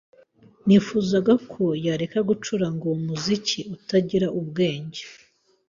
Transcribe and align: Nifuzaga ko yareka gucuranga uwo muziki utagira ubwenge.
Nifuzaga 0.65 1.33
ko 1.51 1.63
yareka 1.85 2.19
gucuranga 2.29 2.81
uwo 2.85 2.97
muziki 3.05 3.59
utagira 3.75 4.27
ubwenge. 4.39 5.01